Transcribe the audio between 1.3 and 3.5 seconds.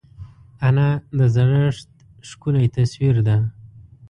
زړښت ښکلی تصویر ده